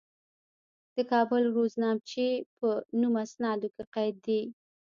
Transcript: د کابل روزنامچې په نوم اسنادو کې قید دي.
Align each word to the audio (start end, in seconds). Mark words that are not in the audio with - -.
د 0.95 0.97
کابل 1.11 1.43
روزنامچې 1.57 2.27
په 2.57 2.69
نوم 2.99 3.15
اسنادو 3.25 3.67
کې 3.75 3.83
قید 3.93 4.15
دي. 4.27 4.41